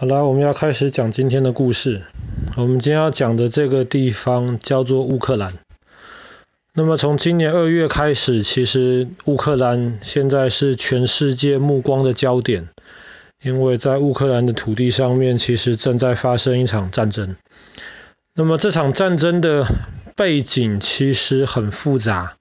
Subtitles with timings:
[0.00, 2.04] 好了，我们要开始讲今天的故事。
[2.54, 5.54] 我们今天要讲的这个地方叫做乌克兰。
[6.72, 12.68] 那么从今年二月开始，其实乌克兰现在是全世界目光的焦点，
[13.42, 17.34] 因为在乌克兰的土地上面，其实正在发生一场战争。
[18.36, 19.66] 那么这场战争的
[20.14, 22.36] 背景其实很复杂，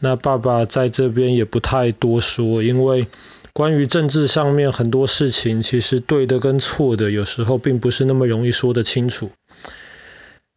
[0.00, 3.06] 那爸爸在这边也不太多说，因为
[3.52, 9.30] 关于政治上面很多事情，其实对的跟错的，有时候并不是那么容易说得清楚。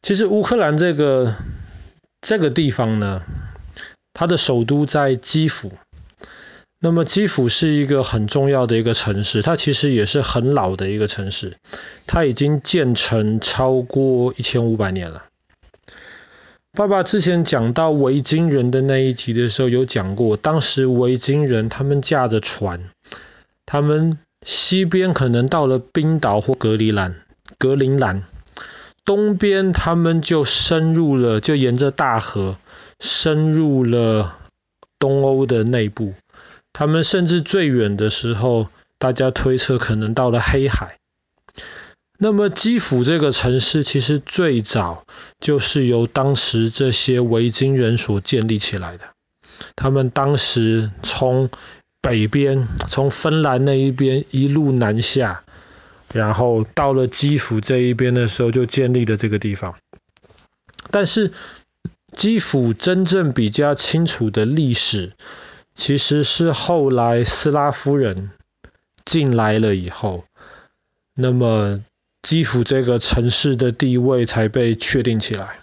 [0.02, 1.36] 其实乌克兰这个
[2.22, 3.22] 这个地方呢，
[4.14, 5.72] 它的首都在基辅。
[6.80, 11.54] 那么基辅是一个很重要的一个城市，它其实也是很老的一个城市，
[12.06, 15.24] 它已经建成超过一千五百年了。
[16.76, 22.90] 爸爸之前讲到维京人的那一集的时候，有讲过，当时维京人他们驾着船，
[23.68, 27.18] 他们西边可能到了冰岛或格陵兰，
[27.60, 28.24] 格陵兰，
[29.06, 32.58] 东边他们就深入了，就沿着大河
[33.00, 34.40] 深入了
[34.98, 36.16] 东欧的内部，
[36.74, 40.98] 他们甚至最远的时候，大家推测可能到了黑海。
[42.20, 45.04] 那么基辅这个城市其实最早
[45.40, 49.14] 就是由当时这些维京人所建立起来的。
[49.76, 51.50] 他们当时从
[52.02, 55.44] 北边，从芬兰那一边一路南下，
[56.14, 59.76] 然后到了基辅这一边的时候就建立了这个地方。
[60.92, 61.34] 但是
[62.14, 65.14] 基辅真正比较清楚的历史，
[65.74, 68.30] 其实是后来斯拉夫人
[69.04, 70.26] 进来了以后，
[71.16, 71.84] 那么。
[72.24, 75.60] 基辅这个城市的地位才被确定起来。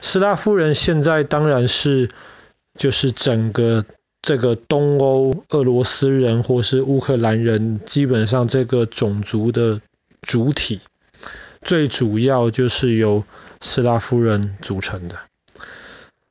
[0.00, 2.10] 斯拉夫人现在当然是
[2.76, 3.84] 就是整个
[4.20, 9.80] 这个东欧俄罗斯人或是乌克兰人，基本上这个种族的
[10.20, 10.80] 主体，
[11.62, 13.24] 最主要就是由
[13.60, 15.16] 斯拉夫人组成的。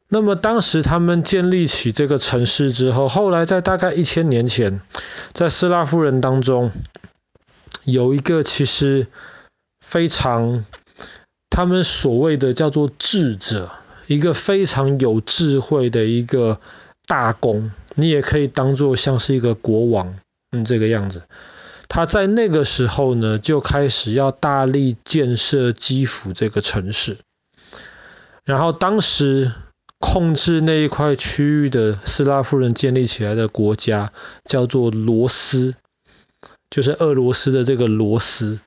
[0.09, 4.81] 那么当时他们建立起这个城市之后，后来在大概一千年前，
[5.31, 6.72] 在斯拉夫人当中
[7.85, 9.07] 有一个其实。
[9.94, 10.66] 非常，
[11.52, 13.72] 他们所谓的叫做智者，
[14.08, 16.59] 一个非常有智慧的一个
[17.06, 20.16] 大公，你也可以当做像是一个国王，
[20.52, 21.26] 嗯，这个样子。
[21.90, 27.20] 他在那个时候呢，就开始要大力建设基辅这个城市。
[28.46, 29.52] 然后当时
[30.00, 34.12] 控制那一块区域的斯拉夫人建立起来的国家，
[34.44, 35.75] 叫做罗斯，
[36.72, 38.60] 就是俄罗斯的这个罗斯。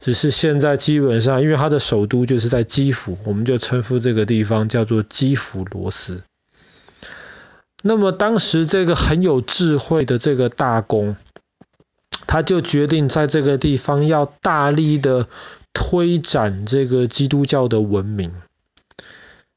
[0.00, 6.22] 只是现在基本上，因为它的首都就是在基辅，我们就称呼这个地方叫做基辅罗斯。
[7.82, 11.16] 那么当时这个很有智慧的这个大公，
[12.26, 15.28] 他就决定在这个地方要大力的
[15.74, 18.32] 推展这个基督教的文明。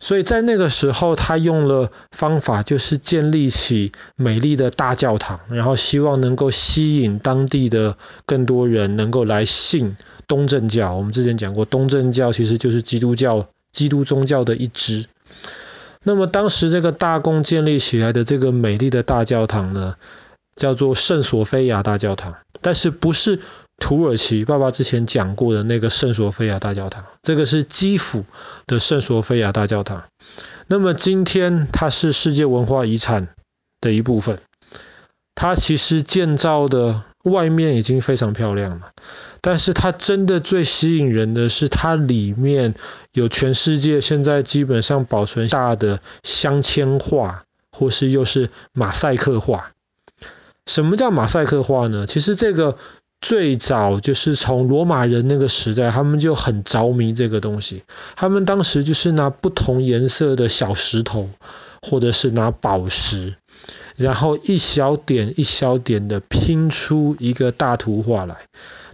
[0.03, 9.95] 所以在那个时候，他用了方法，就是建立起美丽的大教堂，然后希望能够吸引当地的更多人能够来信
[10.27, 10.93] 东正教。
[10.93, 15.05] 我们之前讲过，东正教其实就是基督教、基督宗教的一支。
[16.03, 19.95] 那么当时这个大公建立起来的这个美丽的大教堂呢，
[20.57, 23.39] 叫做圣索菲亚大教堂，但是不是
[23.79, 28.23] 土耳其爸爸之前讲过的那个圣索菲亚大教堂，这个是基辅
[28.65, 30.05] 的圣索菲亚大教堂。
[30.67, 33.29] 那么今天它是世界文化遗产
[33.81, 34.39] 的一部分，
[35.35, 38.91] 它其实建造的外面已经非常漂亮了，
[39.41, 42.75] 但是它真的最吸引人的是它里面
[43.11, 49.71] 有全世界现在基本上保存下的镶嵌画，或是又是马赛克画。
[50.65, 52.07] 什么叫马赛克画呢？
[52.07, 52.77] 其实这个。
[53.23, 57.83] 最早就是从罗马人那个时代，他们就很着迷这个东西。
[58.17, 61.29] 他们当时就是拿不同颜色的小石头，
[61.81, 63.35] 或者是拿宝石，
[63.95, 68.39] 然后一小点一小点的拼出一个大图画来。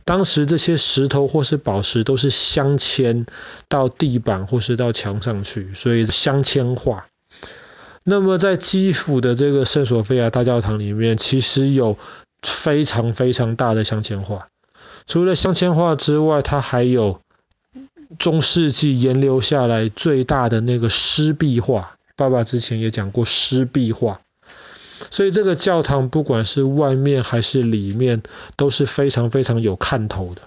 [0.05, 3.25] 当时这些石头或是宝石都是镶嵌
[3.67, 7.07] 到地板或是到墙上去，所以镶嵌画。
[8.03, 11.97] 那么在基辅的这个圣索菲亚大教堂里面，其实有。
[12.41, 14.47] 非常非常大的镶嵌画，
[15.05, 17.21] 除了镶嵌画之外，它还有
[18.17, 21.95] 中世纪沿流下来最大的那个湿壁画。
[22.15, 24.19] 爸爸之前也讲过湿壁画，
[25.09, 28.23] 所以这个教堂不管是外面还是里面
[28.57, 30.41] 都是非常非常有看头的。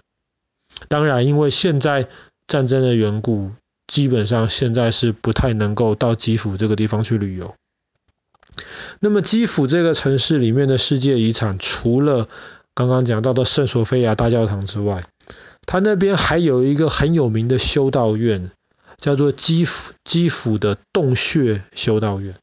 [0.88, 2.08] 当然，因为现在
[2.46, 3.52] 战争的缘故，
[3.86, 7.54] 基本上现在是不太能够到基辅这个地方去旅游。
[9.00, 12.28] 那么基辅这个城市里面的世界遗产，除了
[12.74, 15.04] 刚刚讲到的圣索菲亚大教堂之外，
[15.66, 18.50] 它那边还有一个很有名的修道院，
[18.98, 22.34] 叫做基辅基辅的洞穴修道院。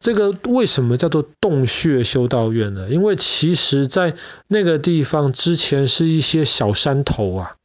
[0.00, 2.88] 这个为什么叫做洞穴修道院呢？
[2.88, 4.14] 因为其实在
[4.46, 7.56] 那个地方之前是一些小山头啊，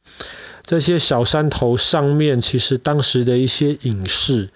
[0.64, 4.50] 这些小山头上面其实当时的一些隐士，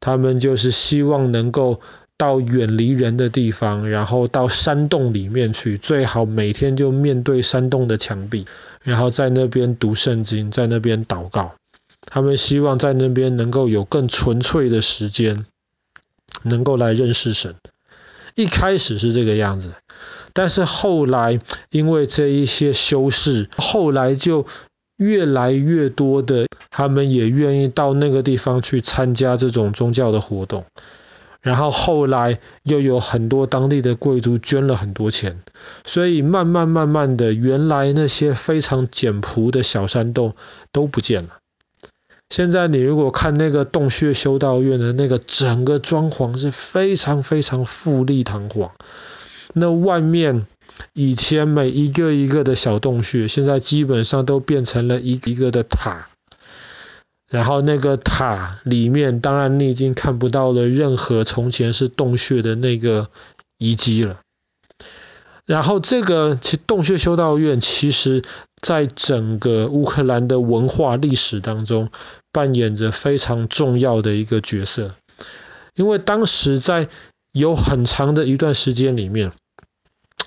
[0.00, 1.80] 他们就是希望能够
[2.16, 8.46] 到远离人的地方，然后到山洞里面去，最好每天就面对山洞的墙壁，
[8.82, 11.54] 然后在那边读圣经，在那边祷告。
[12.02, 15.46] 他们希望在那边能够有更纯粹的时间。
[16.42, 17.56] 能够来认识神，
[18.34, 19.72] 一开始是这个样子，
[20.34, 21.38] 但是后来
[21.70, 24.46] 因为这一些修士，后来就
[24.98, 30.64] 越来越多的，他们也愿意到那个地方去参加这种宗教的活动，
[31.40, 35.40] 然后后来又有很多当地的贵族捐了很多钱，
[35.84, 40.34] 所以慢慢慢慢的，原来那些非常简朴的小山洞
[40.72, 41.38] 都不见了。
[42.28, 48.72] 现在你如果看那个洞穴修道院的那个整个装潢是非常非常富丽堂皇，
[49.54, 50.44] 那外面
[50.92, 56.08] 以前每一个一个的小洞穴，现在基本上都变成了一一个的塔，
[57.30, 63.10] 然后那个塔里面，当然你已经看不到了任何从前是洞穴的那个
[63.58, 64.20] 遗迹了。
[65.44, 68.22] 然后这个其洞穴修道院，其实
[68.60, 71.90] 在整个乌克兰的文化历史当中，
[72.32, 74.94] 扮演着非常重要的一个角色。
[75.74, 76.88] 因为当时在
[77.32, 79.32] 有很长的一段时间里面，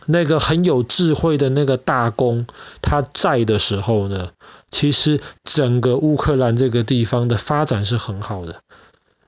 [0.06, 2.46] 那个很有智慧的那个大公
[2.82, 4.32] 他在的时候呢，
[4.70, 8.62] 其实整个乌克兰这个地方的发展是很好的。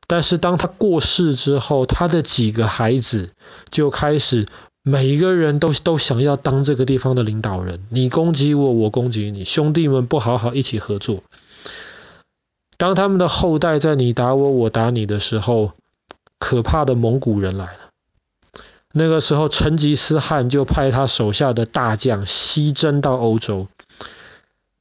[0.08, 3.32] 但是当他过世之后，他的几个孩子
[3.70, 4.48] 就开始。
[4.86, 11.24] 每一个人都都想要当这个地方的领导人，你攻击我，我攻击你，兄弟们不好好一起合作。
[12.76, 15.72] 当他们的后代在你打我，我打你的时候，
[16.38, 17.83] 可怕的蒙古人来了。
[18.96, 23.68] 那个时候，成吉思汗就派他手下的大将西征到欧洲，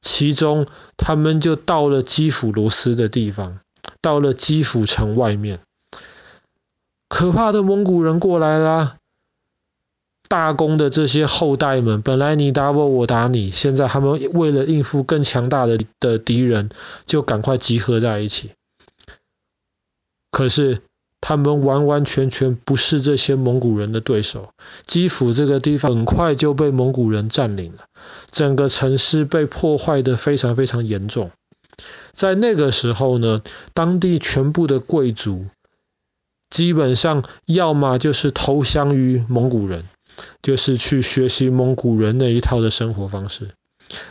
[0.01, 0.67] 其中
[0.97, 3.59] 他们就到了基辅罗斯的地方，
[4.01, 5.61] 到了基辅城外面，
[7.09, 8.97] 可怕的蒙古人过来了。
[10.29, 16.69] 大公的这些后代们，本来你打我，我打你，现在他们为了应付更强大的的敌人，
[17.05, 18.51] 就赶快集合在一起。
[20.31, 20.81] 可是
[21.25, 24.49] 他们完完全全不是这些蒙古人的对手。
[24.85, 27.85] 基辅这个地方很快就被蒙古人占领了，
[28.29, 31.31] 整个城市被破坏得非常非常严重。
[32.11, 33.39] 在那个时候呢，
[33.73, 35.45] 当地全部的贵族
[36.49, 39.85] 基本上要么就是投降于蒙古人。
[40.43, 43.49] 就是去学习蒙古人那一套的生活方式，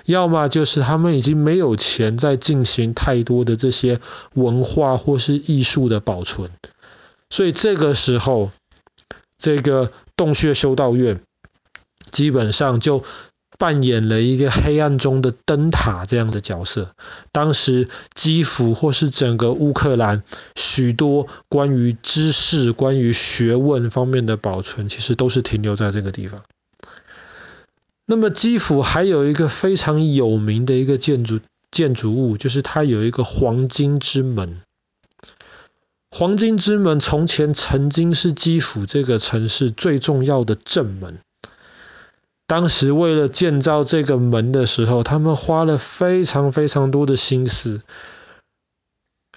[0.05, 4.01] 要么就是他们已经没有钱再进行太多的这些
[4.35, 6.51] 文化或是艺术的保存，
[7.33, 8.53] 所以这个时候，
[9.39, 11.21] 这个洞穴修道院
[12.11, 13.03] 基本上就。
[13.59, 16.97] 扮演了一个黑暗中的灯塔这样的角色。
[17.31, 20.25] 当时基辅或是整个乌克兰
[20.57, 26.43] 许多关于知识、关于学问方面的保存，其实都是停留在这个地方。
[28.05, 31.39] 那么基辅还有一个非常有名的一个建筑
[31.71, 34.61] 建筑物，就是它有一个黄金之门。
[36.15, 41.21] 黄金之门从前曾经是基辅这个城市最重要的正门。
[42.47, 47.81] 当时为了建造这个门的时候，他们花了非常非常多的心思，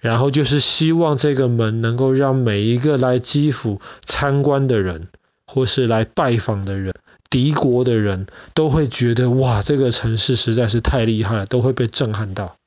[0.01, 5.07] 然后就是希望这个门能够让每一个来基辅参观的人，
[5.47, 6.93] 或是来拜访的人，
[7.29, 12.57] 敌国的人都会觉得哇，这个城市实在是太厉害了，都会被震撼到。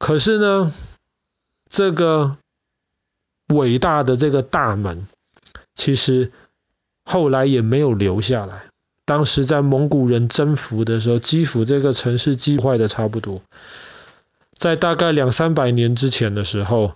[0.00, 0.72] 可是呢，
[1.68, 2.36] 这个
[3.54, 5.06] 伟大的这个大门，
[5.74, 6.32] 其实。
[7.08, 8.64] 后来也没有留下来。
[9.04, 13.42] 当时在蒙古人征服的时候，基辅这个城市击坏的差不多。
[14.58, 16.94] 在大概两三百年之前的时候，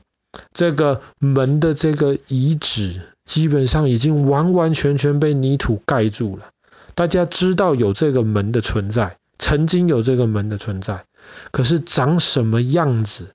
[0.52, 6.48] 这个门的这个遗址基本上已经完完全全被泥土盖住了。
[6.96, 11.04] 大家知道有这个门的存在，曾经有这个门的存在，
[11.52, 13.32] 可是长什么样子，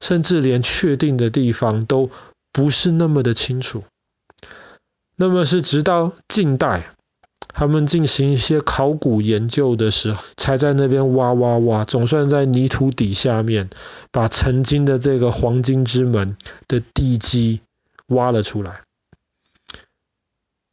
[0.00, 2.10] 甚至连确定的地方都
[2.52, 3.84] 不是那么的清楚。
[5.16, 6.94] 那么是直到近代，
[7.48, 13.70] 他们进行一些考古研究的时候，才在那边挖挖挖，总算在泥土底下面
[14.10, 16.36] 把曾经的这个黄金之门
[16.66, 17.60] 的地基
[18.08, 18.80] 挖了出来。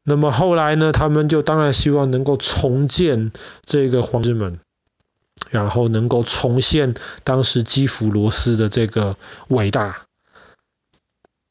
[0.03, 3.31] 那么后来呢，他们就当然希望能够重建
[3.63, 4.59] 这个黄金之门。
[5.51, 9.17] 然后能够重现当时基辅罗斯的这个
[9.49, 10.07] 伟大。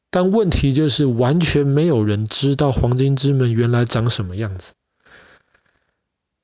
[0.09, 4.73] 但问题就是，完全没有人知道黄金之门原来长什么样子，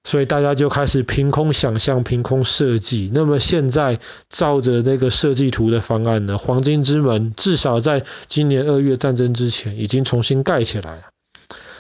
[0.06, 3.12] 所以大家就开始凭空想象、凭空设计。
[3.14, 4.00] 那么现在
[4.30, 11.02] 照着那个设计图的方案呢，黄金之门至少在今年二月战争之前已经重新盖起来了。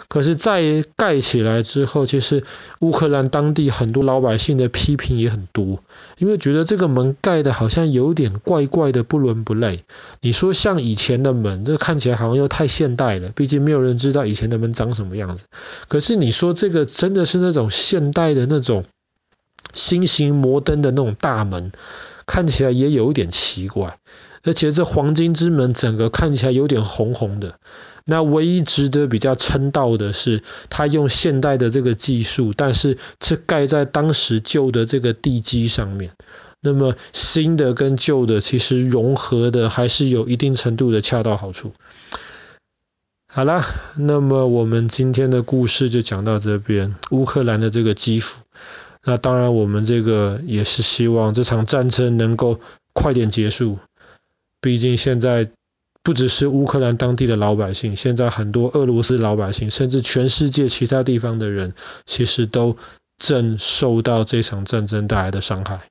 [0.09, 2.43] 可是，在盖起来之后，其实
[2.79, 5.83] 乌克兰当地很多老百姓的批评也很多，
[6.17, 9.83] 因为觉得这个门盖的好像有点怪怪的，不伦不类。
[10.21, 15.43] 你说像以前的门，这看起来好像又太现代了，毕竟没有人知道以前的门长什么样子。
[15.89, 18.85] 可是你说这个真的是那种现代的那种
[19.73, 21.73] 新型摩登的那种大门，
[22.25, 23.97] 看起来也有一点奇怪。
[24.43, 27.59] 而且这黄金之门整个看起来有点红红的。
[28.09, 36.13] 那唯一值得比较称道的是，他用现代的这个技术，但是是盖在当时旧的这个地基上面。
[36.61, 41.73] 那么新的跟旧的其实融合的还是有一定程度的恰到好处。
[43.27, 43.65] 好啦，
[43.97, 48.41] 那么我们今天的故事就讲到这边，乌克兰的这个基辅。
[49.03, 52.61] 那当然，我们这个也是希望这场战争能够
[52.93, 53.79] 快点结束，
[54.61, 55.49] 毕竟现在。
[56.07, 61.73] 不只是乌克兰当地的老百姓，现在很多俄罗斯老百姓，甚至全世界其他地方的人，
[62.05, 62.77] 其实都
[63.17, 65.81] 正受到这场战争带来的伤害。